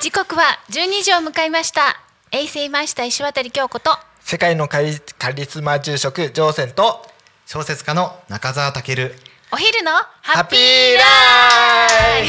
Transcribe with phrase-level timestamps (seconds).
[0.00, 2.00] 時刻は12時を迎えました。
[2.32, 3.96] 衛星マイスター石渡京子と。
[4.20, 7.04] 世界のカリカリスマ住職ジョーセンと
[7.46, 9.12] 小説家の中澤健。
[9.52, 12.26] お昼のハハッピーライ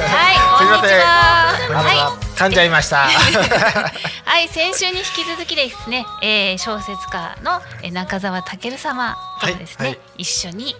[0.00, 1.54] はい こんにちは。
[1.58, 3.08] すいませんは噛んじゃいました。
[3.08, 3.14] い、
[4.24, 9.98] はい、先週に引き続きですね、えー、小説家のえー中澤健様とですね、はいはい。
[10.18, 10.76] 一緒に、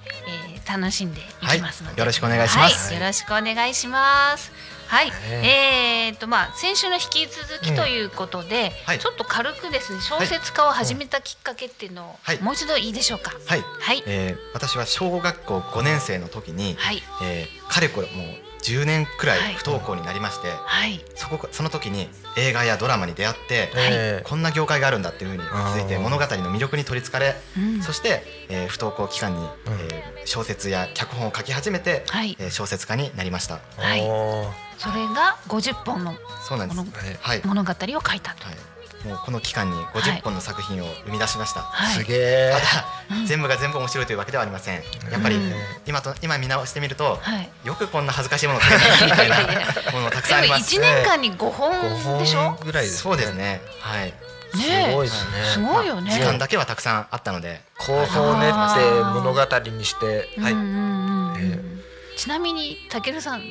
[0.55, 2.89] えー、楽しんでいきますので、はいよろしくお願いします。
[2.89, 4.53] はい、よろしくお願いします。
[4.89, 6.11] はい、え。
[6.11, 8.99] ー、とまあ先週の引き続きということで、はい。
[8.99, 12.39] ちょっと軽くですね小説家を始めたきっかけっていうのを、はい。
[12.41, 13.33] もう一度いいでしょうか？
[13.47, 14.03] はい、はい。
[14.07, 17.03] えー私は小学校5年生の時に、はい。
[17.23, 19.53] えーかれこれもう10年くらはい。
[19.53, 21.05] い不登校になりまして、はい。
[21.15, 27.83] そこその時に映画やドラマに出会って、えーこんな業界があるんだっていうふうに気づいて物語の魅力に取りつかれ、うん。
[27.83, 32.37] そして、えー不登校期間に、えー小説や脚本を書き始めて、はい。
[32.41, 33.61] えー小説家になりました。
[33.77, 34.01] はい。
[34.79, 36.15] それが50本の
[36.47, 36.81] そうなんです。
[37.21, 38.47] はい、物語を書いたと。
[38.47, 38.57] はい、
[39.07, 41.61] もうこの期間に50本の作品を生み出しました。
[41.63, 42.53] はいすげえ
[43.09, 43.15] た。
[43.15, 44.83] だ、全部が全部面白いというわけではありません。
[45.11, 45.53] やっぱり、うん
[45.87, 47.49] 今と今見直してみると、はい。
[47.65, 49.37] よくこんな恥ずかしいものをみ たいな
[49.93, 50.75] ものたくさんありでもます。
[50.75, 52.41] 一年間に5本五でしょ？
[52.41, 52.57] 本。
[52.67, 52.99] ぐらいです。
[52.99, 53.33] そうです。
[53.35, 53.61] ね。
[53.81, 54.07] はい。
[54.07, 54.15] ね
[54.57, 55.45] えすごいですね。
[55.55, 56.11] すごいよね。
[56.13, 58.81] 時間だけはたくさんあったので、構想を練って
[59.21, 60.29] 物語にして。
[60.41, 61.76] はいうんうんうんうんえ
[62.17, 63.43] ちなみにたけるさん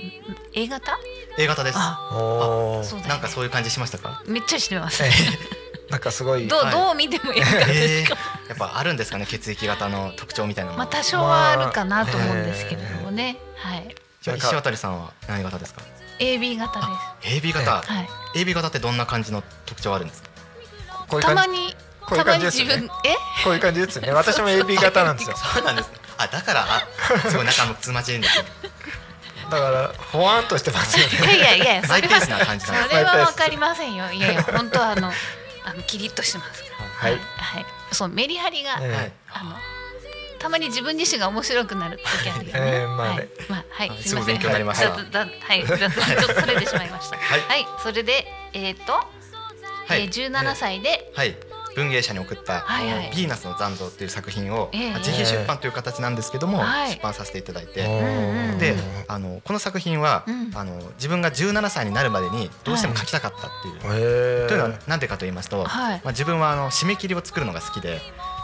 [0.54, 0.98] A 型
[1.38, 1.78] ？A 型です。
[1.80, 4.22] あ、おーそうねなんかそういう感じしましたか？
[4.28, 5.04] めっちゃしてます。
[5.90, 6.48] なんかすごい。
[6.48, 8.18] どうはいどう見ても A 型ですか？
[8.50, 10.74] やっぱあるんですかね血液型の特徴みたいな。
[10.74, 13.38] まあ多少はあるかなと思うんですけれどもね。
[13.58, 13.96] はい。
[14.22, 15.82] じゃあ石渡さんは何型ですか
[16.20, 16.86] ？AB 型で
[17.40, 17.92] AB 型、す。
[17.92, 18.10] はい。
[18.36, 20.30] AB 型ってどんな感じの特徴あるんですか？
[21.08, 21.60] こういうたま感じ。
[21.62, 23.16] にこういうたまに感じですよね自分え？
[23.44, 24.12] こういう感じですね。
[24.12, 25.36] 私も AB 型なんですよ。
[25.54, 26.88] そうなんですねあだからあ
[27.30, 28.46] すごい仲睦まじいんですね
[29.50, 31.36] だからほわんとしてますよね。
[31.38, 34.12] いやいやいやそれはそれはわかりませんよ。
[34.12, 35.12] いやいや本当はあの
[35.64, 36.64] あのキリッとしてます。
[36.98, 37.12] はい。
[37.14, 37.66] はい。
[37.92, 39.56] そうメリハリが、えはいあの
[40.40, 42.52] たまに自分自身が面白くなる時あるよね。
[42.54, 44.38] えーまあねはい、まあはい、はいすみません。
[44.38, 47.18] はいちょっとそれてしまいました。
[47.18, 51.36] はいそれでえっ、と、はいえー、17歳で、はい
[51.76, 54.90] 文芸社に送ったはいはい「ヴィーナスの残像」っていう作品を、ええ。
[54.92, 56.92] まあ自費出版という形なんですけども、はい。
[56.92, 58.76] 出版させていただいて、おーで
[59.08, 60.52] あのこの作品は、うん。
[60.56, 63.76] あの自分が17歳になるまでにどうしても書きたかったっていう。
[63.76, 64.48] へえ。
[64.48, 66.02] というのは何でかと言いますと、はい。
[66.04, 68.02] まあ、自分はあの締め切りを作るのが好きで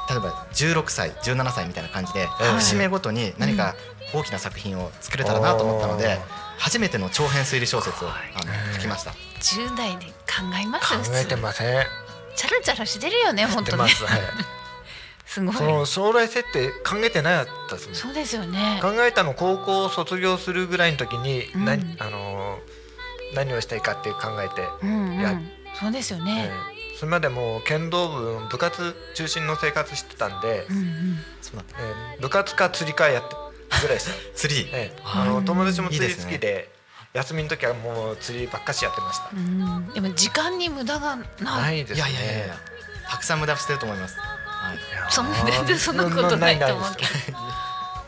[0.09, 2.55] 例えば16歳17歳みたいな感じで、はい。
[2.59, 3.75] 節目ごとに何か
[4.13, 6.19] 大きな作品を作れたらなと思ったので、
[6.57, 8.13] 初めての長編推理小説をあ
[8.45, 9.11] の書きました。
[9.39, 10.93] 10代で考えます？
[10.93, 11.85] 考えてません。
[12.35, 13.89] チャラチャラしてるよね本当に。
[13.89, 14.13] 知ってます。
[14.13, 14.21] はい。
[15.25, 15.55] すごい。
[15.55, 17.95] その将来設定考えてなかったですね。
[17.95, 18.79] そうですよね。
[18.81, 22.71] 考えたの高校を卒業するぐらいの時に、うん何あのー
[23.33, 25.49] 何をしたいかって考えて、うんうやん。
[25.79, 26.49] そうですよね。
[26.51, 31.25] えーそれまでもう剣道部の部活中心の生活してたんで、うんうん。
[31.79, 33.35] えー部活か釣りかやって
[33.81, 34.15] ぐらいですよ。
[34.35, 36.69] 釣り、えーあの友達も釣りいいですね好きで
[37.13, 39.29] 休みの時はもう釣りばっかしやってました。
[39.33, 39.93] うん。
[39.93, 41.27] でも時間に無駄がない。
[41.39, 41.97] ないですね。
[41.97, 42.55] いやいやいや
[43.09, 44.17] たくさん無駄してると思います。
[44.19, 44.77] はい、
[45.09, 47.37] そんな全然そんなことないと思うけど。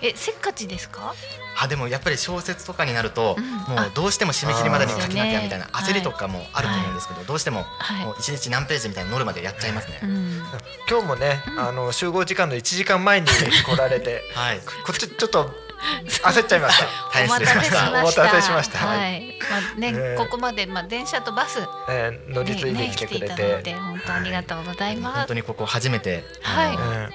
[0.01, 1.13] え、せっかちですか？
[1.57, 9.99] あでもやっぱり小説とかになると、うんもうどうしても締め切りまでに書きなきゃみたいな焦りとかもあると思うんですけど、どうしてもはいもう一日何ページみたいなノルマでやっちゃいますね。
[10.03, 10.41] うん。
[10.89, 14.59] 今日もね、あの集合時間の1時間前に来られて はい。
[14.59, 15.55] こっちちょっと
[16.23, 16.85] 焦っちゃいました。
[17.13, 17.89] 大変失礼しました。
[17.89, 19.39] お待たせしましたはい。
[19.51, 25.17] まあね、ええここまでまあ電車とバスえー乗り継いでねきてくれ来ていただいて、て本当ありがとうございます。
[25.17, 27.13] 本当にここ初めて、はい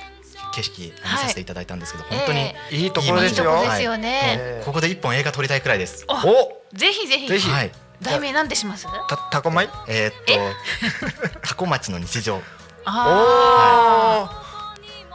[0.54, 3.96] 景色見させていただいたんですけど、え本当にえいいところですよ。
[3.96, 4.36] ね。
[4.38, 6.04] えーここで一本映画撮りたいくらいです。
[6.08, 7.28] おおぜひぜひ。
[7.28, 7.70] ぜひはい。
[8.02, 8.86] 題名なんでします？
[9.08, 9.68] たタコ米？
[9.88, 10.08] え？
[10.08, 10.14] ーっ
[11.42, 12.36] とタコ町の日常。
[12.36, 12.40] お
[12.86, 14.42] あ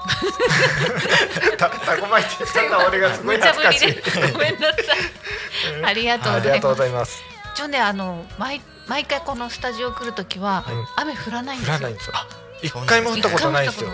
[1.54, 1.58] お。
[1.58, 3.16] たタコ米って言ったの俺があ。
[3.16, 4.02] すごい懐かしい。
[4.34, 4.78] ごめんなさい。
[5.84, 6.78] ありがとうごございます。
[6.78, 7.24] ざいます。
[7.56, 11.76] 一応ねあの毎毎回このスタジオ来るときはうん雨降らないんですよ。
[11.76, 12.14] 降らないんですよ。
[12.62, 13.90] 一回も降ったことないですよ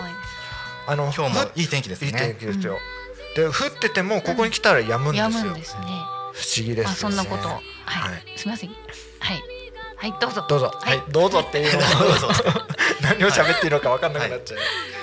[0.86, 2.36] あの今日もふいい天気ですいい天ね。
[2.38, 2.78] 気ですよ。
[3.36, 5.26] で降っててもここに来たら止むんですよ。
[5.28, 5.80] 止むんですね。
[5.82, 7.62] 不思議ですあそんなことをはい、
[8.12, 9.42] はいすみませんはい
[9.96, 10.72] はいどうぞどうぞ。
[10.82, 11.12] はいはい。
[11.12, 12.28] どうぞっていうの どうぞ
[13.02, 14.60] 何を喋っていいのか分かんなくなっちゃう。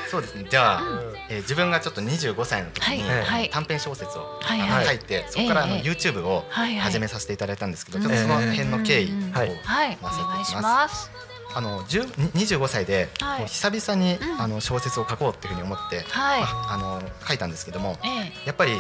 [0.10, 0.46] そうですね。
[0.50, 1.14] じゃあ、うん。
[1.30, 4.40] えー自分がちょっと25歳の時に、短編小説を、
[4.86, 5.82] 書いて、そこからあのええ。
[5.82, 8.04] YouTube を始めさせていただいたんですけど、うん。
[8.04, 9.98] ちょっとその辺の経緯をはいはい。
[10.02, 11.12] お話せて願いします。
[11.56, 13.46] あの10 25歳で、はい。
[13.48, 14.42] 久々に、うん。
[14.42, 16.42] あの小説を書こうっていうふうに思って、はい。
[16.42, 18.74] ああの書いたんですけどもえやっぱり、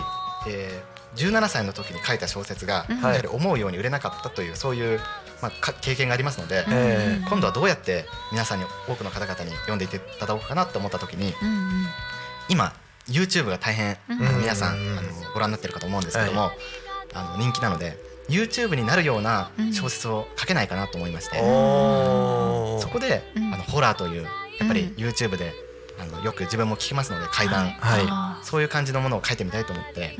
[0.47, 2.97] えー、17歳の時に書いた小説が、うん。
[2.99, 4.99] やはり思うように売れなかったというそういう、
[5.41, 7.25] まあ、か経験がありますので、ええ。
[7.29, 11.87] 今度はどうやって皆さんに多くの方々に読んでいただこうかなと思った時にうんうん。
[12.49, 12.73] 今
[13.07, 16.51] YouTube が大変、うんあの皆さん、うんあのご覧になってるかと思うんですけども、
[17.13, 17.97] あの人気なので
[18.29, 22.81] YouTube になるような小説を書けないかなと思いまして、おー。
[22.81, 23.53] そこで、うん。
[23.53, 24.29] あのホラーというや
[24.65, 24.93] っぱりうん。
[24.95, 25.53] YouTube で
[25.99, 28.05] あのよく自分も聞きますので怪談、はい。
[28.07, 30.15] あそういう感じのものを書いてみたいと思って、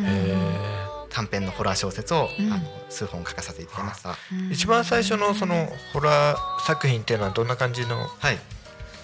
[1.10, 2.52] 短編のホラー小説を、うん。
[2.54, 4.10] あの数本書かせていただきました。
[4.10, 4.38] うん。
[4.50, 8.08] ー一番最初のそのホラー作品っていうのはどんな感じの？
[8.20, 8.40] はい。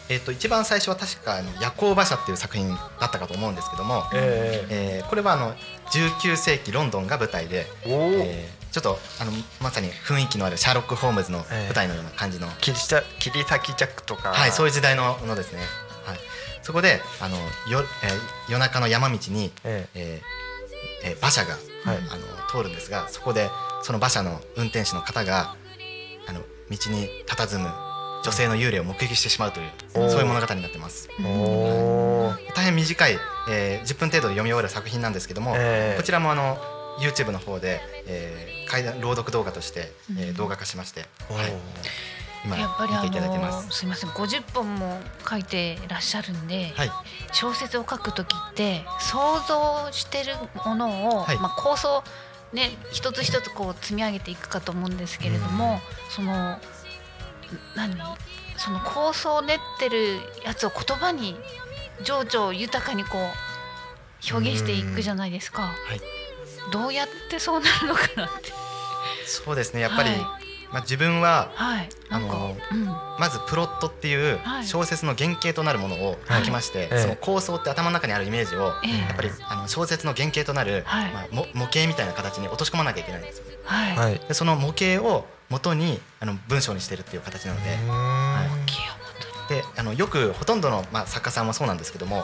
[0.10, 5.02] えっ、と一番最初は確かあの夜行馬車っていう作品だったかと思うんですけども、ええ。
[5.06, 5.56] ーこれはあの
[5.92, 11.68] 19世紀ロンドンが舞台で、えーちょっとあのまさに雰囲気のあるシャーロック・ホームズのええ。
[11.68, 14.30] 舞台のような感じの、切りさ切り裂きジャックとか。
[14.30, 15.60] はい、そういいう時代のものですね。
[16.06, 16.18] はい、
[16.64, 19.88] そこであのよ、えー夜中の山道に、え。
[19.94, 23.50] えーえー馬車が、はいあの通るんですがそこで
[23.82, 25.56] その馬車の運転手の方が
[26.28, 26.40] あの
[26.70, 27.70] 道に佇む
[28.24, 29.70] 女性の幽霊を目撃してしまうという
[30.10, 31.10] そういう物語になってます。
[31.20, 31.30] えお
[32.30, 33.18] お、大変短い、
[33.50, 35.98] えー10分程度で読み終わる作品なんですけども、ええ。
[35.98, 36.58] こちらもあの
[37.00, 41.52] YouTube の方で、えー、怪談朗読動画として、えー動画化しまして、はい、
[42.46, 43.80] 今やっぱりあのす。
[43.80, 45.00] すみません50本も
[45.30, 46.92] 書いてらっしゃるんで、はい、
[47.32, 50.34] 小説を書く時って想像してる
[50.66, 51.38] ものを、はい。
[51.38, 52.04] まあ、構想
[52.52, 55.80] ね一つ一つこう積み上げていくかと思うんですけれども、
[56.10, 56.58] その
[57.76, 57.96] 何？
[58.58, 61.36] その構想を練ってるやつを言葉に
[62.04, 65.64] 情緒豊かにこう表現していくじゃないですか。
[65.64, 66.02] はい。
[66.72, 68.52] どうやってそうなるのかなって。
[69.26, 70.43] そうですねやっぱり、はい
[70.74, 71.90] まあ、自分ははい。
[72.10, 72.86] あのうん。
[73.20, 74.66] まずプロットっていうはい。
[74.66, 78.98] 小説の原型となるものを書きまして、はいその構想って頭の中にあるイメージをええ。
[79.08, 81.12] やっぱりあの小説の原型となる、はい。
[81.12, 83.46] まあ、も模型みたいな形に落とし込まなきゃいけないんですよ。
[83.64, 83.96] はい。
[83.96, 84.20] はい。
[84.28, 92.24] でその模型を元にあの文章にしてるっていう形なのでうーんキヨモトであのよくほとんどの、まあ、作家さんもそうなんですけども、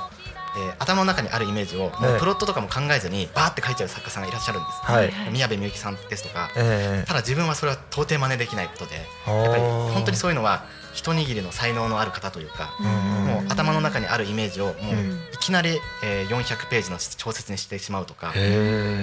[0.57, 2.11] えー頭の中にあるイメージをもえ。
[2.13, 4.91] えうプロットとかも考えずにバーって書いちゃう作家さんがいらっしゃるんです。
[4.91, 5.11] はい。
[5.31, 6.49] 宮部みゆきさんですとか。
[6.55, 8.95] えただ自分はそれは到底真似できないことで
[9.27, 10.63] えやっぱり本当にそういうのは
[10.93, 12.85] 一握りの才能のある方というかうん
[13.25, 15.19] もう頭の中にあるイメージをもううん。
[15.33, 18.33] いきなりえー400ページの小説にしてしまうとか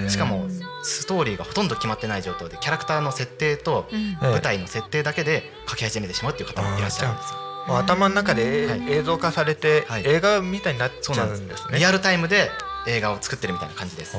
[0.09, 0.47] しかも
[0.83, 3.89] ストーリーがほとんど決まってない状態でキャラクターの設定と
[4.21, 7.46] 舞台の設定だけで書き始めてしまうっていう方もいらっしゃるんですよ。
[7.69, 8.93] 頭の中ではい。
[8.93, 10.03] 映像化されてはい。
[10.07, 11.71] 映画みたいになっちゃそうなんです。
[11.71, 12.51] ねリアルタイムで
[12.87, 14.13] 映画を作ってるみたいな感じです。
[14.13, 14.19] た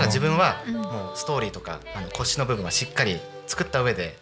[0.00, 0.74] だ自分はうん。
[0.74, 4.16] もうストーリーとかあの腰の部分はしっかり作った上で、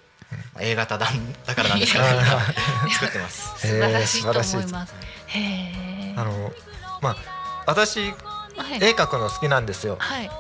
[0.54, 1.06] まあ A 型だ
[1.46, 2.04] だからなんですけど
[2.92, 3.52] 作ってます。
[3.58, 4.72] 素晴らしいと思いい。
[4.72, 4.94] ます。
[6.16, 6.52] あの
[7.02, 7.16] まあ
[7.66, 8.00] 私
[8.56, 8.84] はい。
[8.84, 9.96] 絵描くの好きなんですよ。
[9.98, 10.30] はい。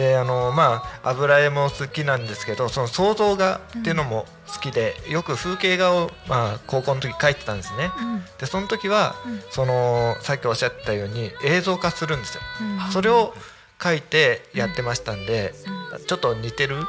[0.00, 7.90] であのまあ油絵も好きなんですけどその想像画っていうのも好きで、よく風景画を、まあ、高校の時描いてたんですね。
[8.00, 8.24] うん。
[8.38, 9.40] でその時は、うん。
[9.50, 12.40] そのさっきおっしゃったように映像化するんですよ。
[12.86, 12.92] うん。
[12.92, 13.34] それを
[13.78, 15.54] 描いてやってましたんで、
[15.94, 16.78] うちょっと似てる？
[16.80, 16.86] ん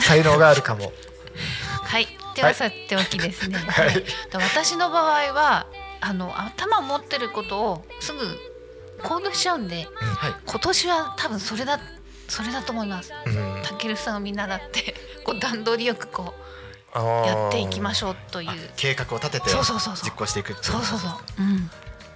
[0.00, 0.92] 才能があるかも。
[1.82, 2.06] はい。
[2.36, 3.56] ではさておきですね。
[3.56, 3.94] はい。
[3.94, 4.04] で
[4.34, 5.66] 私の場合は
[6.00, 8.20] あの頭を持ってることをすぐ
[9.02, 10.34] 行動しちゃうんで、はい。
[10.46, 11.80] 今年は多分それだ
[12.28, 13.12] それだと思います。
[13.26, 16.34] うんたけるさんを見習って こう段取りよくこ
[16.92, 18.54] あうーやっていきましょうというあ。
[18.76, 21.10] 計画を立ててそうそうそうそう実行していくそうそうそう。
[21.38, 21.70] うん。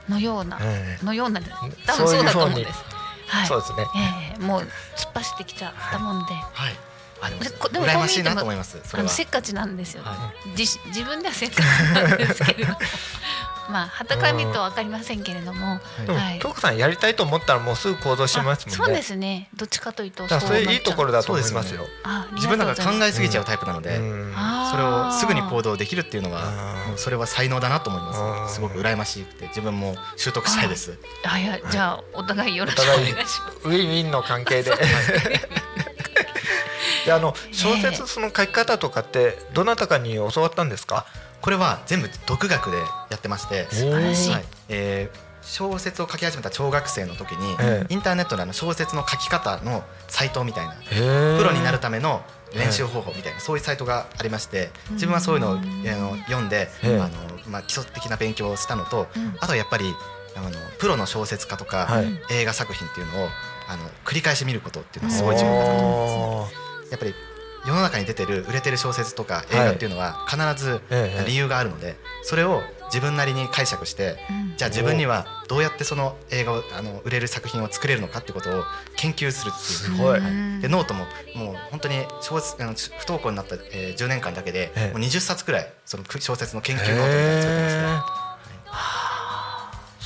[0.09, 1.41] のような、ええのような。
[1.41, 2.85] 多分そうだと思うんです。
[3.27, 3.47] はい。
[3.47, 4.62] そうですねええもう
[4.97, 6.33] 突っ走ってきちゃったもんで。
[6.35, 6.77] はい。
[7.21, 8.79] あでもでも羨ましいなと思います。
[8.85, 9.03] そあ。
[9.03, 12.75] のせっかちなんですよ、は自自分ではせっかちなんですけれど
[13.70, 16.38] まあ旗から見ると分かりませんけれども、でも、はい。
[16.40, 18.82] 京子さんやりたいと思ったらもうすぐ行動しますもんね。
[18.82, 19.48] あそうですね。
[19.54, 21.87] どっちかというとだからそれいいところだと思いますよ。
[22.32, 23.96] 自分なんか考えすぎちゃうタイプなので、
[24.70, 28.54] それをすぐに行動動できるっていうのはそれは才能だなと思いあまーす。
[28.54, 30.98] すごく羨ましくて自分も習得したいです。
[31.25, 31.44] あい。
[31.44, 33.56] やじゃあお互いよろしくおお互い願いします。
[33.64, 34.72] ウィンウィンの関係で。
[37.04, 41.06] であの小説その書き方とかってどなたかに教わったんですか？
[41.40, 42.76] これは全部独学で
[43.11, 44.33] やってまして、素晴らしい。
[44.33, 44.45] はい。
[44.68, 47.92] えー小説を書き始めた小学生の時に、ええ。
[47.92, 50.95] インターネットであの小説の書き方のサイトみたいなプ
[51.38, 52.21] プロになるための
[52.54, 57.00] 練習方法みたいなそういうサイトがありまして自分はそういうのをあの読んでええ。
[57.00, 57.11] あの
[57.49, 59.37] まあ基礎的な勉強をしたのとうん。
[59.40, 59.95] あとはやっぱり
[60.37, 61.88] あのプロの小説家とか
[62.30, 63.28] 映画作品っていうのを
[63.68, 66.54] あの繰り返し見ることっていうのはすごい重要だなと思います。
[66.54, 66.90] おー。
[66.90, 67.14] やっぱり
[67.67, 74.57] 世の中に出てる売れてる小説とか映画っていうのは必ずええ理由があるのでそれを自分なりに解釈してうん。
[74.57, 78.65] じゃあ自分にはどうやってその映画をあの売れる作品を作れるのかってことを
[78.97, 79.65] 研究するっていう。
[79.65, 80.19] すごい。
[80.19, 81.05] うんでノートも
[81.37, 84.93] もう本当に小説あの不登校になった、えー10年間だけでええ。
[84.93, 88.17] もう20冊くらいその小説の研究ノートみたいなの作ってますね。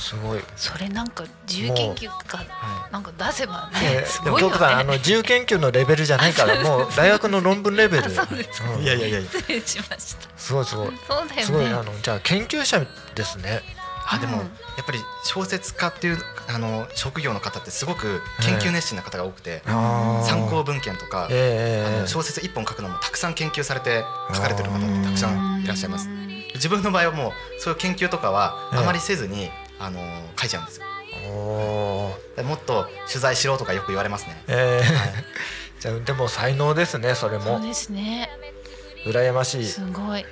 [0.03, 0.41] すごい。
[0.55, 4.97] それなんか自由研究家はなんか出せばねねすごいよでも京子さんあのね。
[4.97, 8.05] 自由研究のレベルじゃないからもう大学の論文レベル。
[8.05, 10.29] あそうですうんいやいやいや失礼しました。
[10.35, 10.87] すごいすごい。
[11.07, 11.43] そうだよね。
[11.43, 13.61] すごいあのじゃあ研究者ですね。
[14.05, 14.43] あでもうん
[14.75, 16.17] やっぱり小説家っていう
[16.49, 26.09] あの職業の方ってすごく研究熱心な方が多くて、参考文献とか、ええあの小説一本書くのもたくさん研究されて書かれてる方ってたくさんいらっしゃいます。
[26.55, 29.49] 自分の場合はもうそういう研究とかはええあまりせずに、
[29.83, 29.99] あの
[30.39, 30.85] 書いちゃうんですよ。
[31.29, 34.43] おもっと取材しろとかよく言われますね。
[34.47, 35.13] ええはい
[35.79, 38.29] じゃあでも才能ですねそれもそうですね。
[39.05, 39.65] 羨ましい。
[39.65, 40.25] すごい。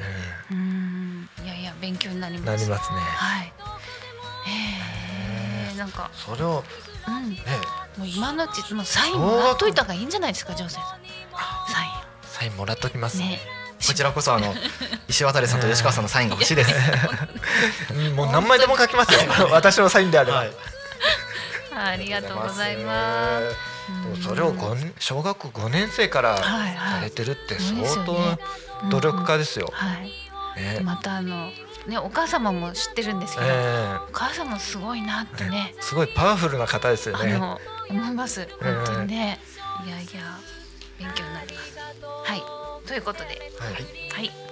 [0.52, 1.30] うん。
[1.44, 2.46] いやいや勉強になります。
[2.46, 2.98] なりますね。
[3.00, 3.46] はい。
[3.46, 3.52] へ
[5.74, 5.78] え。
[5.78, 6.64] なんかそれを
[7.08, 7.32] うん。
[7.32, 7.38] ね
[7.98, 10.92] もう今のうちもうサインもらっといた方がいいんじゃないですか、ジョーセンさん。
[11.74, 11.88] サイ
[12.24, 13.20] サインもらっときますン。
[13.20, 13.42] ねね。。
[13.86, 14.56] こちらこそあの
[15.12, 16.74] 石渡さんと吉川さんのサインが欲しいです。
[17.94, 19.20] う んもう何枚でも書きますよ。
[19.52, 20.38] 私のサインであれば。
[20.38, 20.52] はい。
[21.74, 24.24] ありがとうございます。
[24.24, 24.56] それを
[25.00, 28.40] 小学校5年生からされてるって相当
[28.90, 29.74] 努力家ですよ。
[30.84, 31.52] またあの
[31.88, 35.74] ねお母様も知ってるんですけど、えお母様すごいなってね。
[35.78, 37.36] え、すごいパワフルな方ですよね。
[37.36, 37.58] 思
[37.90, 38.48] います。
[38.62, 39.40] 本当にね、
[39.86, 40.40] いやいや
[41.00, 41.78] 勉強になります。
[42.24, 42.44] はい。
[42.88, 43.52] ということで。
[43.60, 44.30] はい。
[44.30, 44.51] はい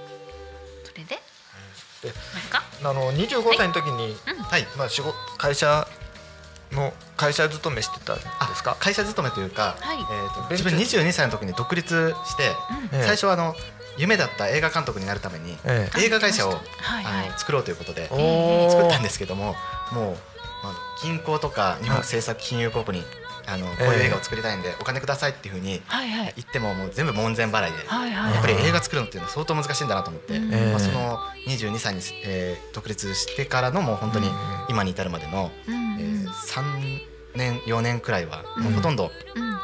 [2.01, 2.15] でなん
[2.49, 2.63] か？
[2.83, 4.67] あの25歳の時に、はい。
[4.77, 5.87] まあ仕事会社
[6.71, 8.21] の会社勤めしてたんで
[8.55, 8.77] すか？
[8.79, 9.97] 会社勤めというか、はい。
[9.97, 12.43] えーと自分22歳の時に独立して、
[12.93, 13.01] ええ。
[13.03, 13.55] 最初はあの
[13.97, 16.61] 夢だった映画監督になるために、え映画会社を、はい。
[17.37, 18.07] 作ろうということで。
[18.07, 19.55] 作ったんですけども
[19.91, 20.13] もう、
[20.63, 23.05] まあ、銀行とか日本政策金融国に、
[23.51, 25.81] あのこういう映画を作りたいんで、お金くださいっていうふうに
[26.35, 34.33] 言ってももう全部門前払いで、やっぱり映画作るのっていうのは相当難しいんだなと思って、まあ、その22歳に、えー独立してからのもう本当にうん。
[34.69, 35.99] 今に至るまでの、うん。
[35.99, 36.99] えー3
[37.35, 39.59] 年4年くらいはもうほとんど、うん。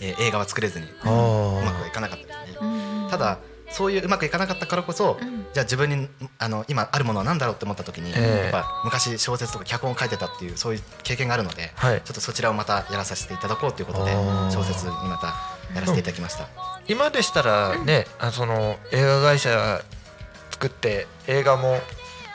[0.00, 0.86] えー映画は作れずに。
[0.86, 2.58] うまくはいかなかったですね。
[2.60, 3.08] うん。
[3.10, 3.38] ただ
[3.76, 5.46] そういううまくいかなかったからこそ、うん。
[5.52, 8.42] じゃあ自分にあの今あるものは何だろうって思った時に、ええ。
[8.44, 12.00] やっぱ昔小説とか脚本を書いてたっていうそういう経験があるので、はい。
[12.04, 14.12] ちょっとそちらをまたやらさせていただこうということで
[14.50, 15.34] 小説にまた
[15.74, 16.48] やらせていただきました。
[16.86, 19.82] 今でしたらね、あその映画会社
[20.52, 21.80] 作って映画も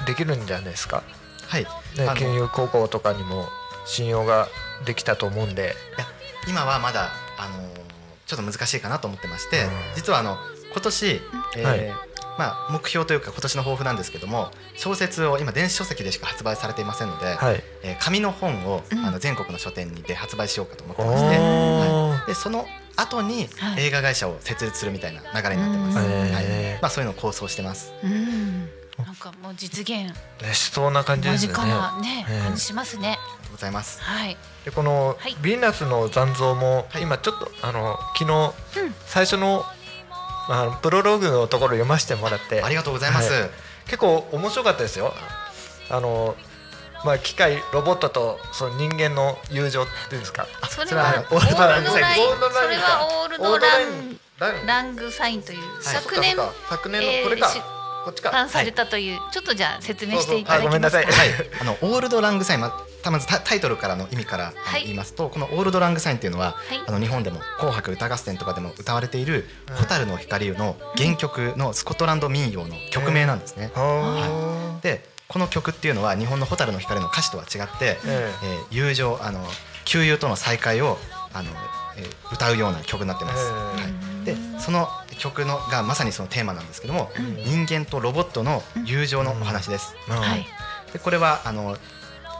[0.05, 1.03] できるんじゃないですか？
[1.47, 1.69] はい、ね
[2.17, 3.47] 金融高校とかにも
[3.85, 4.49] 信用が
[4.85, 5.75] できたと思うんで。
[5.97, 6.07] いや
[6.47, 7.79] 今はまだあのー
[8.25, 9.69] ちょっと難しいかなと思ってまして、うん。
[9.95, 10.37] 実はあの
[10.79, 11.21] 今年、
[11.57, 12.09] えーはい。
[12.37, 17.61] まあ、目標というか今年の抱負なんですけども小説を今電子書籍でしか発売されていませんので、はい。
[17.83, 18.99] えー紙の本を、うん。
[19.05, 22.27] あの全国の書店にで発売しようかと思っておまして、お。
[22.27, 23.87] でその後にはい。
[23.87, 26.33] 映画会社を設立するみたいな流れになってます、うん。
[26.33, 26.43] はい。
[26.81, 27.91] まあ、そういうのを構想してます。
[28.01, 28.69] うん。
[28.97, 29.89] なんかもう実現。
[29.89, 30.13] ね
[30.53, 31.65] しそうな感じですよね。
[32.01, 32.43] ねええ。
[32.43, 33.07] 感じしますね。
[33.07, 34.01] ありがとうございます。
[34.01, 34.37] はい。
[34.65, 35.33] でこのはい。
[35.41, 37.03] ヴィーナスの残像も、はい。
[37.03, 38.95] 今ちょっとあの昨日うん。
[39.05, 39.65] 最初の、
[40.49, 42.63] まあ、プロローグのところ読ませてもらって。
[42.63, 43.49] ありがとうございます、はい。
[43.85, 45.13] 結構面白かったですよ。
[45.91, 46.35] あの
[47.05, 50.47] まあ機械ロボットとその人間の友情っていうんですか。
[50.69, 52.23] それそれははオオールドライン。
[52.27, 54.19] オールドラインそれはオールドラン。
[54.39, 54.65] ラン。
[54.65, 55.59] ラングサインという。
[55.81, 56.35] 昨年
[56.67, 57.61] 昨年えーのこれか、し
[58.03, 58.29] こっちか。
[58.29, 59.19] 誕されたという。
[59.31, 61.05] ちょっとじゃあ説明していただけそうそうあごめんなさい。
[61.05, 62.77] ますかはい、あのオールドラングサイン、また
[63.11, 64.53] まずタタイトルからの意味から
[64.83, 66.81] 言いますと、このオールドラングサインっていうのは、はい。
[66.85, 69.75] あの日本でも紅白歌合戦とかでも歌われているうん。
[69.75, 73.71] 蛍の光の原曲のスコットランド民謡の曲名なんですね。
[73.73, 78.45] はで、この曲っていうのは日本の蛍の光の歌詞とは違って、ええ。
[78.45, 79.45] ー友情あの
[79.85, 80.97] 旧友との再会を
[81.33, 81.49] あの、
[81.97, 83.37] えー歌うような曲になってます。
[83.37, 84.31] ええ。
[84.31, 84.87] はい、でその
[85.17, 87.65] 曲のがまさにそのテーマなんですけども、うん。
[87.65, 89.95] 人間とロボットの友情のお話です。
[90.09, 90.19] えうん。
[90.19, 90.45] はい。
[90.93, 91.77] でこれはあの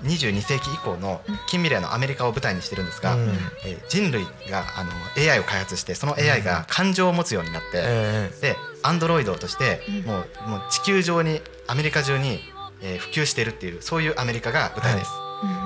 [0.04, 3.30] 22世紀以降の近未来のアメリカを舞台にしてるんですが、うん。
[3.66, 4.92] えー人類があの
[5.32, 10.02] AI を開発してその AI が感情を持つようになって、えでアンドロイドとしてうん。
[10.04, 12.40] もうもう地球上にアメリカ中に、
[12.82, 15.12] えー普及しているっていうそういうアメリカが舞台です。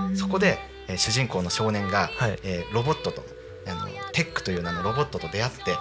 [0.09, 0.17] うん。
[0.17, 2.39] そこで、えー主人公の少年が、はい。
[2.43, 3.23] えーロボットと
[3.67, 5.75] あのテックという名のロボットと出会って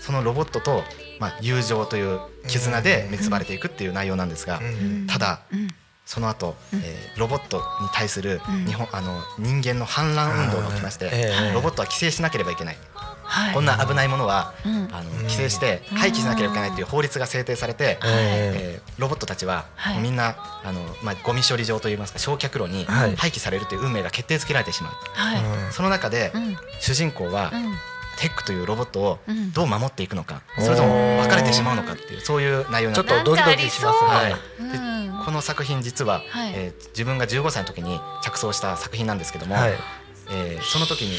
[0.00, 0.82] そのロボットと、
[1.18, 5.06] まあ、友情という絆で結ばれていくっていう内容なんですが、うん。
[5.06, 5.68] ただうん
[6.10, 6.80] その後、うん。
[6.80, 8.66] えーロボットに対するうん。
[8.66, 11.54] 日本、あの人間の反乱運動が起きまして、ええ。
[11.54, 12.76] ロボットは規制しなければいけない、
[13.22, 13.54] はい。
[13.54, 14.88] こんな危ないものは、うん。
[14.90, 18.82] あの規制して廃棄しなければいけないという法律が制定されて、ええ。
[18.98, 19.98] ーロボットたちは、はい。
[19.98, 23.14] みんなあの、まあ、ゴミ処理場といいますか焼却炉にはい。
[23.14, 25.44] 廃棄されるという運命が決定づけられてしまう、はい。
[25.66, 25.72] うん。
[25.72, 26.56] その中で、うん。
[26.80, 27.74] 主人公は、うん。
[28.18, 29.52] テックというロボットをうん。
[29.52, 34.10] どう守っていくのか、それとも別れてしまうのかっていうそういう内容になってちょっとドキドキしますね。
[34.10, 34.34] はい。
[34.60, 34.89] うん
[35.30, 36.52] この作品実は、はい。
[36.56, 39.72] えー自分が15歳の時に着想した作品なんですけども、はい。
[40.32, 41.16] えーその時に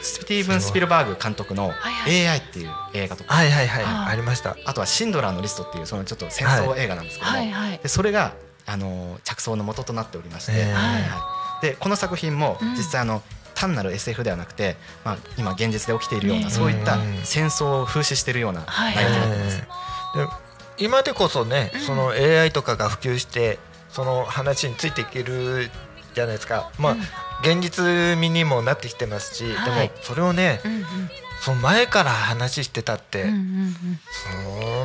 [0.00, 1.74] スティーブン・スピルバーグ監督のは
[2.08, 3.84] いは AI っていう映画とか、はいはいはい。
[4.12, 4.56] ありました。
[4.64, 7.78] あとはシンドラーのリストっていうそのちょっと戦争映画なんですけども、はいはい。
[7.78, 8.34] でそれが
[8.66, 10.72] あのー着想の元となっておりまして、えー。
[10.72, 11.66] はい。
[11.66, 12.70] でこの作品もうん。
[12.76, 13.22] 実際あの、
[13.56, 17.18] 単なる SF ではなくて、まあ、今現実で起きているような、ねそういったうん。
[17.24, 18.94] 戦争を風刺しているようなはい。
[18.94, 19.62] 内容になってます。
[20.16, 20.26] えー。
[20.26, 20.47] で
[20.78, 23.58] 今でこそね、その AI とかが普及して
[23.90, 25.70] その話についていける
[26.14, 26.70] じゃないですか。
[26.78, 27.00] まあ、うん。
[27.40, 27.84] 現実
[28.18, 29.88] 味にもなってきてますし、はい。
[29.88, 30.84] でもそれをねうんうん。
[31.40, 33.76] その前から話してたって、うんうんうん。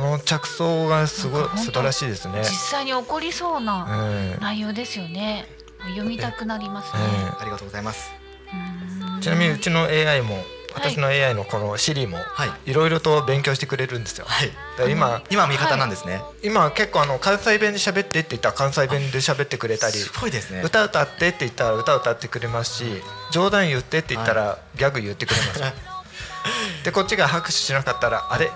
[0.00, 2.40] その着想がすごい素晴らしいですね。
[2.40, 4.40] 実際に起こりそうなうん。
[4.40, 5.46] 内容ですよね。
[5.88, 7.00] 読みたくなりますね。
[7.02, 8.10] えありがとうございます。
[8.52, 9.20] うん。
[9.20, 10.42] ちなみにうちの AI も
[10.74, 12.70] 私の AI のこの Siri もはい。
[12.70, 14.26] いろいろと勉強してくれるんですよ。
[14.28, 14.50] はい。
[14.90, 16.20] 今今は味方なんですね。
[16.42, 20.62] 今結構あの関西弁で喋ってって言ったら関西弁で喋ってくれたりすごいですね。
[20.64, 22.84] 歌歌ってって言ったら歌歌ってくれますし
[23.32, 25.62] 冗談言ってって言ったらギャグ言ってくれます。
[26.84, 28.50] でこっちが拍手しなかったらあれ？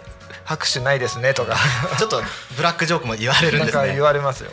[0.45, 1.57] 拍手ないですねとか
[1.99, 2.23] ちょっと
[2.57, 4.03] ブラックジョークも言われるんですねうんなんか言。
[4.03, 4.51] われますよ。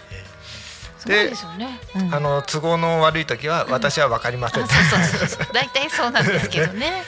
[1.06, 4.68] ですよねうんあの都合の悪い時は私は分かりませんあ。
[4.68, 7.04] そうそうそうそう大体そうなんですけどね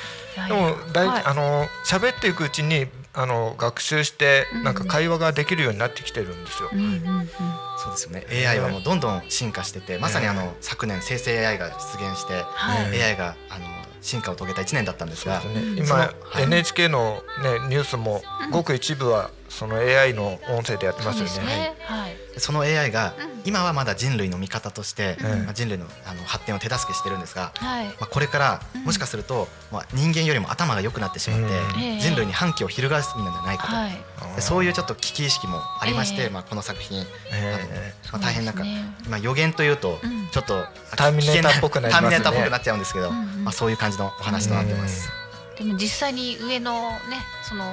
[0.45, 1.23] でやも大、はい。
[1.25, 4.63] あの喋っていくうちにあの学習してうん。
[4.63, 6.69] なんか会話ができるようになってきてるんですよ。
[6.71, 6.89] うんうんう
[7.23, 7.29] ん。
[7.77, 8.25] そうですよね。
[8.47, 11.73] AI はもうどんどん進化してて、まさにあの昨年生成 AI が出
[12.07, 12.91] 現して、はい。
[12.91, 13.65] ね AI があの
[14.01, 15.53] 進化を遂げた1年だったんですが、すね。
[15.55, 15.77] うん。
[15.77, 16.43] 今そのはい。
[16.43, 21.75] NHK の、ね、ニュースもごく一部はその AI の音声でやってますよね。
[21.81, 22.15] はい。
[22.37, 23.37] その AI がうん。
[23.45, 25.45] 今はまだ人類の味方として、うん。
[25.45, 27.85] まあ、人類のあの発展を手助けしてるんですが、はい。
[27.85, 28.83] まあ、これからうん。
[28.83, 33.67] もしかすると、まあ、人間よりも頭が良くなってしまって、人類に反旗を翻すんじゃないか
[34.35, 36.29] と、そういうちょっと危機意識もありまして、ええ。
[36.29, 37.53] まあ、この作品、え
[38.13, 38.63] あのまあ、大変なんか、
[39.09, 40.27] まあ、予言というとうん。
[40.31, 45.09] ちょっとターミネーターっぽくなっぽくなっちゃうんですけど、うんうんまあ、そういう感じのお話となってます。
[45.57, 46.99] でも実際に上のね
[47.43, 47.65] その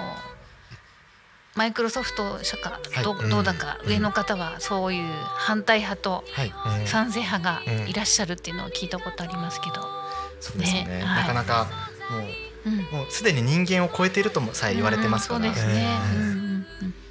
[1.57, 3.31] マイクロソフト社かどはい。
[3.31, 6.25] どうだか上の方はそういう反対派と
[6.87, 9.77] 賛成派がうんいらっしゃるっていうのを聞いたことありますけど、
[10.41, 10.99] そうですよね。
[10.99, 11.23] ねはい。
[11.23, 11.69] なかなか
[12.11, 15.55] もうもうすでに人間を超えているともさえ言われてますから、ね。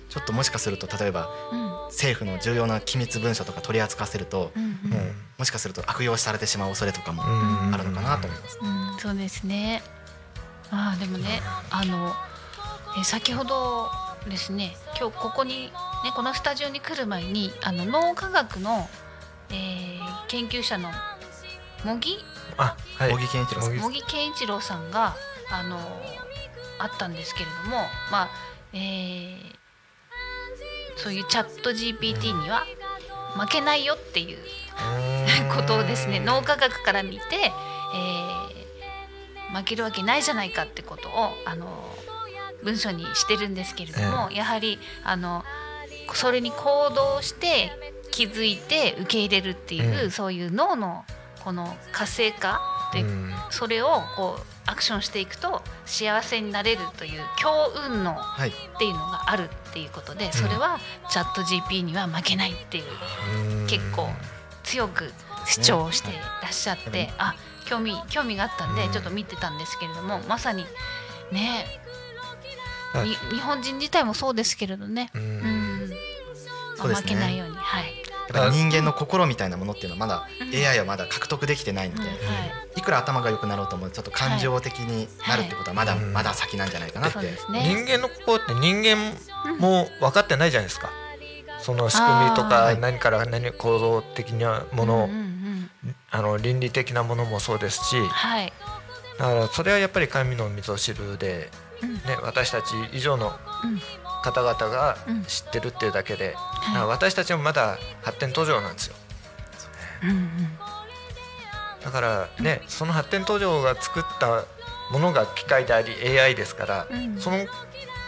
[0.09, 1.63] ちょっともしかすると例えばうん。
[1.93, 4.69] 政府の重要な機密文書とか取り扱わせると、うんうん。
[4.69, 8.59] うんもしかすると悪用されてしまう恐れとかもうんあるのかなと思います。
[8.61, 9.81] うん、そうですね。
[10.69, 12.13] ああでもねあの
[12.97, 13.89] え先ほど
[14.29, 14.75] ですね。
[14.99, 15.71] 今日ここにね
[16.15, 18.87] このスタジオに来る前にあの脳科学の、
[19.49, 20.89] えー研究者の
[21.83, 22.17] 茂木？
[22.57, 23.11] あはい。
[23.11, 23.77] 茂木健一郎さん。
[23.79, 25.15] 茂木健一郎さんが
[25.51, 25.77] あの
[26.79, 27.77] あったんですけれども
[28.11, 28.29] まあ
[28.73, 29.37] えー
[30.95, 32.65] そういうチャット GPT には
[33.35, 34.37] 負けないよっていう
[35.55, 38.33] ことをですね脳科学から見て、えー
[39.55, 41.67] 負けるわけないじゃないかってことをあの
[42.63, 45.43] 文章にしてるんですけれども、やはりあの
[46.13, 47.71] それに行動して
[48.11, 50.11] 気づいて受け入れるっていう、うん。
[50.11, 51.03] そういう脳の
[51.43, 53.33] この活性化といううん。
[53.49, 57.49] それをこうアクションしていくと幸せになれるという強
[57.89, 62.83] 運のはい、っていうのがあるっていうことでそれはチャット GP には負けないっていう
[63.61, 63.67] うん。
[63.67, 64.07] 結構
[64.63, 65.11] 強く
[65.45, 68.91] 主張してらっしゃって、あ興味興味があったんでうん。
[68.91, 70.65] ちょっと見てたんですけれども、まさに
[71.31, 71.65] ね
[72.93, 73.09] はい。
[73.09, 75.85] に日本人自体もそうですけれどね、ううん。
[75.85, 75.89] ん
[76.77, 77.07] そうですね。
[77.07, 77.55] 負けないように。
[77.55, 77.85] はい、
[78.33, 80.55] やっぱり人間の心みたいなものっていうのはまだうん。
[80.55, 82.07] AI はまだ獲得できてないので、うん。
[82.07, 82.19] はい。
[82.77, 86.05] いくら頭が良くなろうともちょっと感情的になるってことはまだはい。
[86.05, 87.85] まだ先なんじゃないかなって、人ね。
[87.87, 89.13] 間の心って人間
[89.59, 90.89] も分かってないじゃないですか。
[91.59, 95.09] その仕組みとあかー何から何構造的なもの、
[96.11, 98.01] あの倫理的なものもそうですし。
[98.01, 98.51] はい、
[99.17, 103.81] だからそれはやっぱり神の溝汁で、うんね、私たち以上のうん。
[104.23, 105.23] 方々がうん。
[105.25, 106.85] 知ってるっていうだけで、はい。
[106.85, 108.95] 私たちもまだ発展途上なんですよ。
[110.03, 110.57] うんうん。
[111.83, 114.45] だからね、その発展途上が作った
[114.91, 117.19] ものが機械であり AI ですから、うん。
[117.19, 117.45] その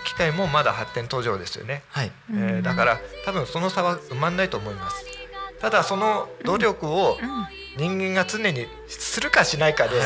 [0.05, 2.11] 機械もまだ発展途上ですよね、はい。
[2.31, 2.37] うん。
[2.37, 5.05] えーだから多分その差は埋まんないと思います。
[5.59, 7.47] ただその努力をうん。
[7.77, 9.99] 人間が常にするかしないかで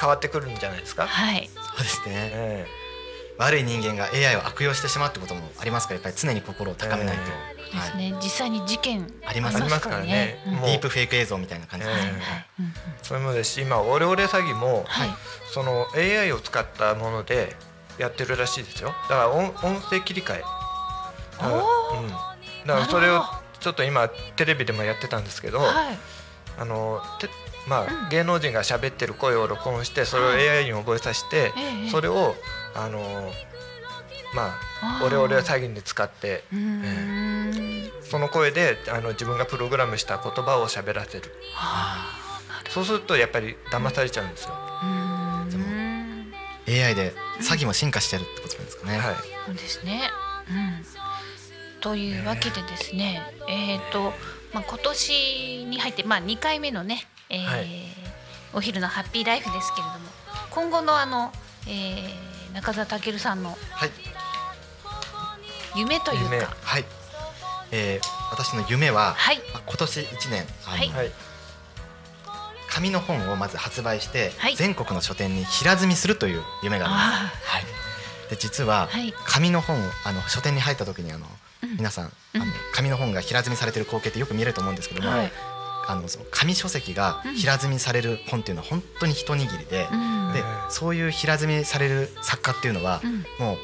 [0.00, 1.06] 変わってくるんじゃないですか。
[1.06, 2.30] はいそうですね。
[2.32, 2.66] え
[3.40, 8.10] 悪い人間が AI を悪用してしまうってこともありますからやっぱり常に心を高めないと、そうですはい。
[8.10, 9.80] ね実際に事件あります。
[9.80, 10.44] からね。
[10.46, 10.60] うん。
[10.60, 12.20] ディープフェイク映像みたいな感じです、えはいはい。
[12.60, 12.72] うんうん。
[13.02, 13.52] それもです。
[13.54, 15.08] し今オレオレ詐欺もはい。
[15.52, 17.56] その AI を使ったもので
[17.98, 18.90] やってるらしいですよ。
[19.08, 20.44] だから音音声切り替え。
[21.42, 22.08] うん、
[22.66, 23.24] だからそれを
[23.58, 25.98] ちょっと今テレビでもやってたんですけど、はい。
[26.58, 27.30] あのて
[27.70, 28.08] まあ、うん。
[28.10, 32.34] 芸能人が喋ってる声を録音してそれを AI に覚えさせて、ええそれを
[32.74, 33.00] あの
[34.34, 36.44] まあオレオレ詐欺に使って
[38.02, 41.32] その声であの自分がプログラムした言葉を喋らせる。
[41.54, 42.18] は
[42.68, 44.54] そうするとやっぱり騙されちゃうんですよ。
[46.68, 49.14] AI で詐欺も進化してるってことなんですかね、はい。
[49.46, 50.02] そうですね。
[50.48, 51.80] うん。
[51.80, 53.76] というわけでですね、え。
[53.76, 54.12] っ、と、
[54.52, 57.66] まあ、今年に入って、まあ、2回目のね、えーはい。
[58.52, 60.00] お昼のハッピーライフですけれども、
[60.50, 61.32] 今後のあの、
[61.66, 63.90] えー中澤健さんのはい。
[65.76, 66.84] 夢という夢か、はい、
[67.70, 70.88] えー私の夢は、はい、まあ今年1年あの、はい。
[70.88, 71.10] はい。
[72.68, 74.56] 紙の本をまず発売して、はい。
[74.56, 77.04] 全国の書店に平積みするという夢があります。
[77.04, 77.64] あはい、
[78.30, 79.14] で実は、はい。
[79.24, 81.26] 紙の本をあの書店に入った時にあの、
[81.62, 81.76] うん。
[81.76, 82.42] 皆さん、うん。
[82.42, 85.32] あの紙の本が平積みされてる光景ってよく見えると思うんですけども、はい
[85.86, 87.34] あのその紙書籍がうん。
[87.34, 90.32] 平積みされる本っていうのは本当に一握りで、うん。
[90.32, 93.24] でそういう平積みされる作家っていうのは、うん。
[93.44, 93.56] も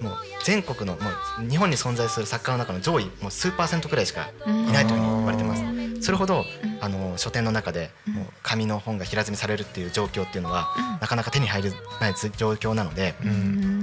[0.00, 1.10] うもう全国のも
[1.46, 4.68] う日本に存在する作家の中の上位もう数パーセントくらいしかうん。
[4.68, 5.62] いないというふうに言われてます。
[6.02, 6.78] それほど、うん。
[6.80, 8.14] あの書店の中でうん。
[8.14, 11.00] もう紙の本が平積みされるっていう状況っていうのは、うん。
[11.00, 13.74] なかなか手に入らない状況なので,、うーん。
[13.74, 13.79] はい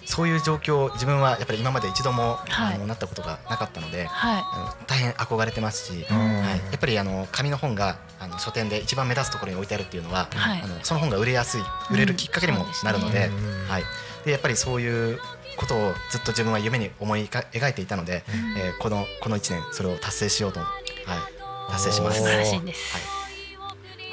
[0.00, 2.74] でそういう状況を自分はやっぱり今まで一度も、はい。
[2.74, 6.16] あのなったことがなかったので、はあの大変憧れてますし、うん。
[6.16, 10.62] はい、やっぱりあの紙の本があの書店で一番目立つところに置いてあるっていうのは、はい。
[10.62, 13.82] あのその本が売れやすい売れるきっかけにもなるので,、うんはい、
[14.24, 15.18] でやっぱりそういう
[15.56, 18.60] ことをずっと自分は夢に思いか描いていたので、うん。
[18.60, 22.18] えーこのこの1年それを達成しようと、はい、達成します。
[22.18, 22.92] 素晴らしいです。
[22.94, 23.02] はい。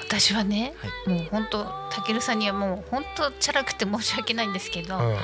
[0.08, 0.74] 私はね、
[1.06, 5.16] はもう本当たけるさんにはもう本当チャラくて申し訳ないんですけど、うん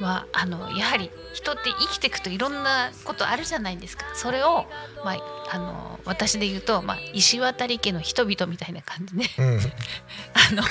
[0.00, 4.04] まあ、あのやはり人って生きていくといろんなことあるじゃないですか。
[4.14, 4.66] それを、
[5.04, 5.16] まあ、
[5.50, 9.60] あの私で言うと、まあ、石渡家の人々みたいな感じでうん。
[10.34, 10.62] あの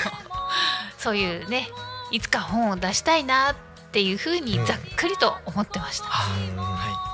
[0.98, 1.68] そういうね
[2.10, 3.54] いつか本を出したいなっ
[3.92, 6.06] ていうふうにざっくりと思ってました。
[6.06, 6.32] は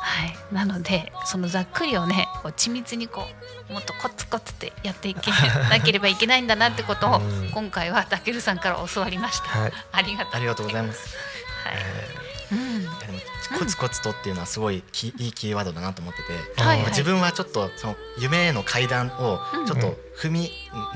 [0.02, 3.26] はい、なのでそのざっくりをねこう緻密にこ
[3.70, 5.30] うもっとコツコツってやっていけ
[5.70, 7.50] なければいけないんだなってことをうん。
[7.50, 9.60] 今回はたけるさんから教わりました。
[9.60, 11.31] はい、ありがとうございます。
[13.58, 16.86] コツコツとっていうのはすごいきいいキーワードだなと思ってて、はいはい。
[16.88, 19.66] 自分はちょっとその夢への階段をうん。
[19.66, 20.50] ちょっと踏み、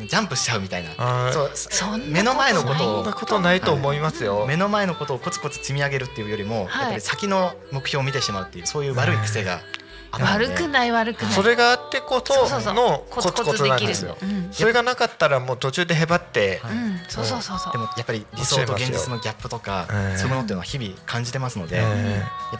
[0.07, 4.44] ジャンプしちゃうみたいな、そうそんな目の前のことそをんなことないと思いますよ。
[4.46, 6.83] 目の前のことをコツコツ積み上げるっていうよりも、はい。
[6.83, 9.86] やっぱり先の目標を見てしまうっていうそういう悪い癖があるので
[10.20, 11.33] 悪くない悪くない。
[11.33, 14.16] それがあってこそうそうそそうのコツコツなんですよ。
[14.22, 17.72] うんそれがなかったらもう途中でへばって、はいうん、そうそうそうそう。
[17.72, 21.83] でもやっぱり理想と現実のギャップとか、ええそういうものっていうのは日々感じてますので、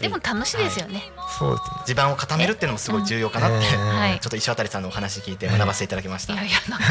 [0.01, 1.11] でも楽しいですよね。
[1.38, 1.77] そうですね。
[1.87, 3.66] 地盤を固めるっていうのもすごい重要かなって、
[4.21, 6.35] ちょっと石渡さんのお話聞いて学ばせていただきました。
[6.35, 6.87] いやいやなんか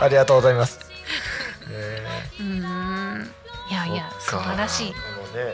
[0.04, 0.36] ありがとう。
[0.36, 0.80] ございます。
[1.70, 2.02] え
[2.40, 3.34] うーん。
[3.70, 4.94] いやいや素晴らしい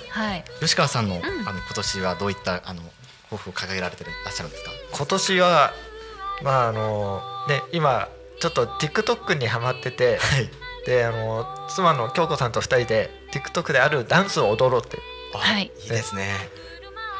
[0.08, 0.44] はい。
[0.60, 2.82] 吉川さんの,、んあの今年はどういったあの
[3.36, 4.70] 抱負を掲げられてらっしゃるんですか？
[4.96, 5.72] 今年は
[6.42, 8.08] まああのね今
[8.40, 10.50] ちょっと TikTok にハマっててはい。
[10.86, 14.98] であの妻の京子さんと二人で TikTok であるダンスを踊ろうって
[15.34, 16.32] はいいいですね。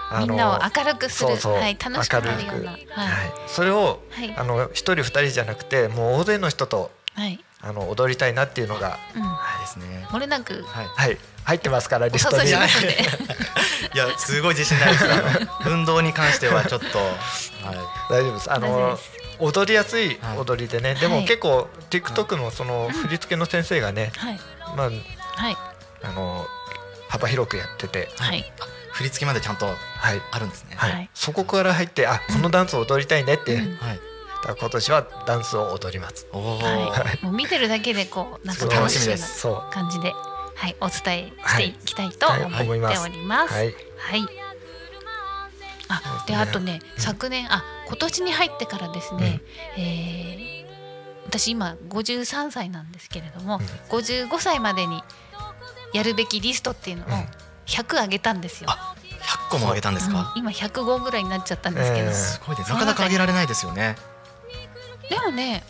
[0.08, 7.40] あのみんなを明るくするそうそうはい楽しくなるようなはいはい、それを、はいあの一人二人じゃなくてもう大勢の人とはい。
[7.68, 9.22] あの踊りたいなっていうのが、うん。
[9.22, 10.06] はいですね。
[10.10, 10.62] 漏れなく。
[10.62, 10.86] はい。
[10.86, 12.48] はい、入ってますからおリストに。
[12.48, 12.52] 誘い
[13.98, 15.04] やすごい自信ないです。
[15.66, 17.10] 運動に関してはちょっと、 はい、
[18.10, 18.52] 大丈夫です。
[18.52, 18.98] あの
[19.38, 21.24] 踊りやすい踊りでね、でもはい。
[21.26, 24.40] 結構 TikTok のその振り付けの先生がね、はい。
[24.76, 24.90] まあ
[25.42, 25.56] はい。
[26.04, 26.46] あの
[27.08, 28.52] 幅広くやってて、はい。
[28.92, 29.72] 振り付けまでちゃんとは
[30.14, 30.22] い。
[30.30, 30.76] あるんですね。
[30.76, 31.10] はいはい。
[31.14, 33.76] そこから入ってあこのダンスを踊りたいねって、うん。
[33.78, 34.00] はい。
[34.54, 36.26] 今年はダンスを踊ります。
[36.32, 37.24] はい。
[37.24, 40.12] もう見てるだけでこうなんか楽しみな感じで
[40.54, 41.72] はいお伝えしてい。
[41.72, 42.42] きたいとはい。
[42.44, 43.54] 思っております。
[43.54, 43.74] はい。
[43.98, 44.22] はい。
[45.88, 49.40] あであとね、昨年あ今年に入ってからですね、
[49.76, 50.46] えー
[51.28, 53.58] 私今53歳なんですけれども、
[53.90, 55.02] 55歳までに
[55.92, 57.28] やるべきリストっていうのをうん。
[57.66, 58.70] 100上げたんですよ。
[58.70, 58.94] あ
[59.48, 60.38] 100個も上げたんですか、う。
[60.38, 63.96] ん今105ぐらいになっちゃったんですけど、ええすごいですなかなか上げられないですよね
[65.10, 65.64] でもね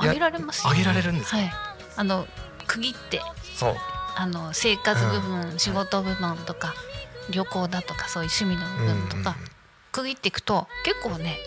[0.00, 1.52] いや上げられますよ上げられるんですか、はい。
[1.96, 2.26] あの
[2.66, 3.20] 区切って
[3.54, 3.76] そう。
[4.14, 6.74] あの生活部分、仕事部分とか
[7.30, 9.36] 旅行だとかそういう趣味の部分とか、
[9.90, 11.38] 区切っていくと結構ね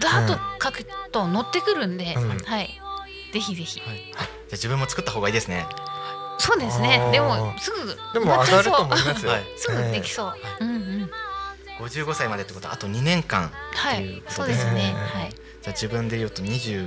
[0.00, 2.38] ダーッと書くと乗ってくるんで、うん。
[2.38, 2.80] はい。
[3.32, 3.80] ぜひぜひ。
[3.80, 5.66] はい、じゃあ自分も作った方がいいですね。
[6.38, 7.10] そうですね。
[7.12, 9.44] でもすぐでも上がると思いすますよ、はい。
[9.56, 11.10] すぐできそう、うんうん。
[11.78, 16.84] 55歳までってことはあと2年間はいっていうことそうですね、えーはいじゃあ自分で言うと28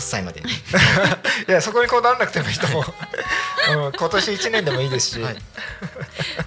[0.00, 0.50] 歳までに、
[1.48, 5.36] いやそこにこだわらなくてもいいと思う、うん、今年1年でもいいですし、はい、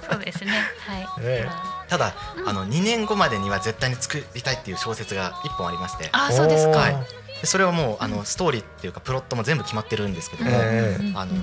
[0.10, 0.52] そうですね。
[0.88, 1.44] はい、ね。
[1.46, 2.15] まあただ、
[2.46, 6.08] あの2年後までには絶対に作りたいっていう小説が1本ありまして。
[6.13, 6.96] あーそうですか、はい。
[7.41, 11.04] でそれはもうあのストーリーっていうかプロットも全部決まってるんですけども、ええ。
[11.04, 11.34] うんあの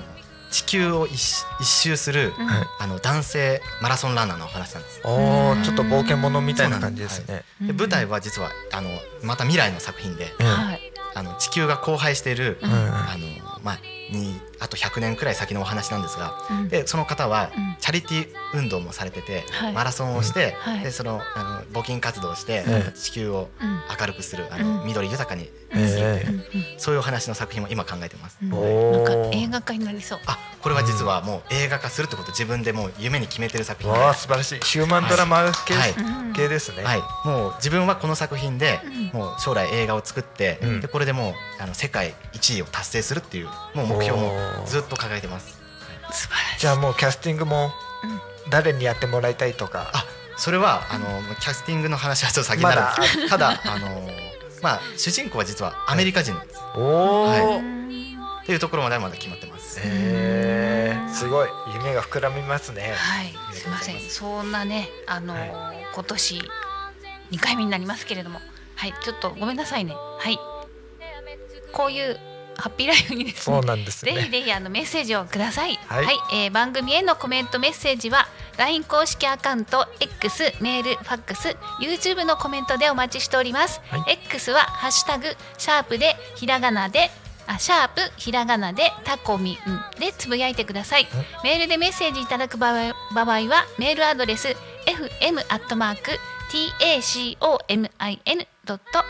[0.51, 2.45] 地球を一周一周する、うん。
[2.47, 2.67] はい。
[2.79, 5.01] あの男性マラソンランナーのお話なんです。
[5.03, 7.43] おーちょっと冒険者みたいな感じですね。
[7.61, 8.89] で舞台は実はあの
[9.23, 10.81] また未来の作品で、うんはい。
[11.15, 12.71] あの地球が荒廃している、うん。
[12.71, 13.79] あのまあ
[14.11, 16.69] にあと100年くらい先のお話なんですが、うん。
[16.69, 17.75] でその方はうん。
[17.79, 19.73] チャリティー運動もされてて、はい。
[19.73, 20.79] マラソンをして、はい。
[20.81, 23.79] でそのあの募金活動をして、ええ地球をうん。
[23.99, 24.87] 明るくするあの、うん。
[24.87, 26.43] 緑豊かに、えうんうん
[26.77, 28.37] そういうお話の作品も今考えてます。
[28.41, 28.51] なん
[29.05, 30.19] か映画化になりそう。
[30.25, 34.59] あこれは実はもう映画化するってこと自分でもう夢に決めてる作品で、わ素晴らしい。
[34.59, 35.73] ヒューマンドラマ系,、
[36.35, 36.83] 系ですね。
[36.83, 38.81] い、もう自分はこの作品で、
[39.13, 39.19] うん。
[39.19, 40.81] もう将来映画を作って、うん。
[40.81, 44.31] でこれでもうあの世界一位を達成するっていうもう目標も
[44.65, 45.59] ずっと掲げてます。
[46.11, 46.59] 素晴らしい。
[46.61, 47.71] じゃあもうキャスティングも
[48.03, 49.91] うん誰にやってもらいたいとか？
[49.93, 50.05] あ
[50.37, 54.07] それはあのキャスティングの話はちょっと先になるんですけど、ただあの
[54.63, 57.79] まあ主人公は実はアメリカ人なんです、おお、はいうん
[58.41, 59.79] っていうところまではまだ決まってます。
[59.79, 62.93] へえすごい夢が膨らみますね。
[62.95, 63.99] はい、すみません。
[63.99, 66.41] そんなね、あのー今年
[67.31, 68.39] 2回目になりますけれども、
[68.75, 69.93] はい、ちょっとごめんなさいね。
[69.93, 70.39] はい。
[71.71, 72.19] こういう
[72.57, 73.65] ハッピーライフにですねそう。
[73.65, 74.29] なんですぜひね。
[74.29, 75.75] ぜひあのメッセージをください。
[75.87, 78.27] は、はいいえー番組へのコメントメッセージは
[78.57, 83.79] LINE 公式アカウント X メールファックス YouTube のコメントでお待ちしております。
[83.89, 85.27] はい X はハッシュタグ
[85.57, 87.09] シャープでひらがなで
[87.47, 91.07] あシャープひらがなでタコミンでつぶやいてください。
[91.43, 94.49] メールでメッセージいただく場合場合はメールアドレス
[94.85, 96.11] fm アットマーク
[96.51, 97.89] tacomin
[98.65, 99.03] ドット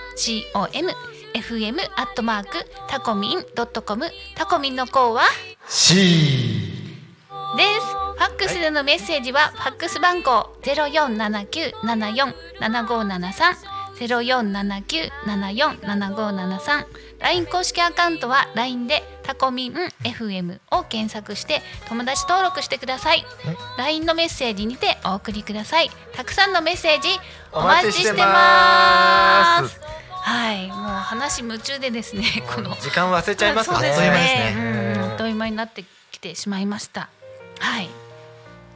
[0.54, 0.94] com
[1.34, 2.50] fm アットマーク
[2.88, 5.24] タコミンドットコムタコミンの項は
[5.68, 5.96] ？C
[7.58, 8.00] です。
[8.20, 13.56] ファックスでのメッセージは、ファックス番号ゼロ四七九七四七五七三。
[13.98, 16.86] ゼロ四七九七四七五七三。
[17.20, 23.26] LINE 公式アカウントは LINE でタコミン FM を検索して友達登録してください。
[23.78, 25.90] LINE のメッセージにてお送りください。
[26.14, 27.10] たくさんのメッセージ
[27.52, 29.99] お待ちしてます
[30.30, 32.24] はいもう話夢中でですね
[32.56, 32.70] この。
[32.76, 33.76] 時間忘れちゃいますね。
[33.76, 34.56] あっという間ですね。
[34.96, 37.10] うんあっという間になってきてしまいました。
[37.60, 37.90] はい。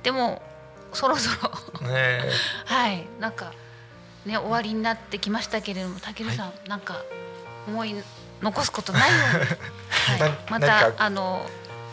[0.01, 0.41] でも
[0.93, 1.29] そろそ
[1.79, 1.87] ろ。
[1.87, 2.23] ね
[2.65, 3.05] はい。
[3.19, 3.53] なんか
[4.25, 7.03] ね終わりになってきましたけれども、たけるさん、なんか
[7.67, 7.95] 思い
[8.41, 9.45] 残すことないように、
[10.17, 10.31] はい。
[10.31, 11.45] な、またあの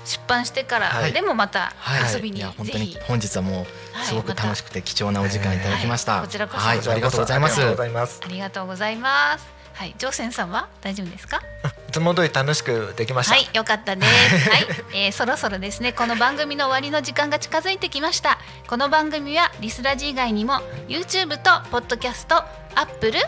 [0.05, 3.07] 出版してから、はいでもまたはい、遊びにいや本当にぜひ。
[3.07, 6.13] 本日はもうすごく楽しくて貴重なお時間いただきました。
[6.15, 7.61] はいこちらこそはい、こちらこそありがとうございます。
[7.61, 8.21] ありがとうございます。
[8.25, 9.47] ありがとうございます。
[9.75, 11.41] はい、ジョーセンさんは大丈夫ですか？
[11.89, 13.35] いつも通り楽しくできました。
[13.35, 14.51] はい、よかったです。
[14.51, 14.67] はい、
[15.07, 18.39] えーそろそろですね、この番組の終わりの時間が近づいてきました。
[18.69, 23.19] この番組はリスラジ以外にも YouTube と Podcast、Apple、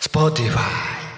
[0.00, 1.09] Spotify。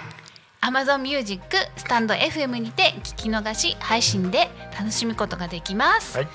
[0.63, 1.41] Amazon Music、
[1.75, 4.49] スタンド FM にて聞き逃し配信で
[4.79, 6.17] 楽しむことができます。
[6.17, 6.27] はい。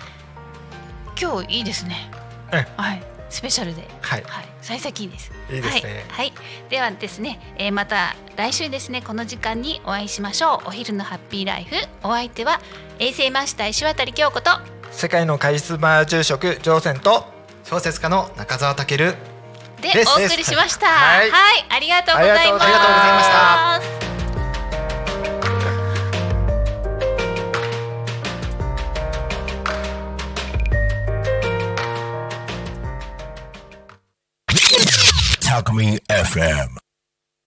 [1.20, 2.10] 今日いいですね。
[2.52, 3.88] うんはい、スペシャルで。
[4.02, 4.22] はい。
[4.24, 5.32] はい、幸先いいです。
[5.50, 6.32] いいですねはい、はい、
[6.68, 10.68] ではですね、えーまた来週ですね、この時間にお会いしましょう。
[10.68, 12.60] お昼のハッピーライフ、お相手は
[12.98, 14.50] 衛星マスター石渡京子と。
[14.90, 17.24] 世界のカリスマ住職ジョーセンと
[17.64, 18.98] 小説家の中澤健。
[18.98, 20.86] でお送りしました。
[20.86, 21.32] ははいい、
[21.70, 22.64] ありがとうございます。
[22.64, 24.07] ありがとうございました。
[35.58, 36.87] Alchemy FM.